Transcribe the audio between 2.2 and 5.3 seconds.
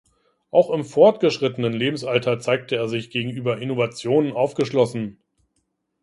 zeigte er sich gegenüber Innovationen aufgeschlossen.